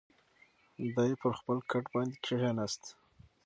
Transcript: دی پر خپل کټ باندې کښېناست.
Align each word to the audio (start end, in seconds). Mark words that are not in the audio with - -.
دی 0.95 1.09
پر 1.21 1.31
خپل 1.39 1.57
کټ 1.71 1.83
باندې 1.93 2.15
کښېناست. 2.23 2.83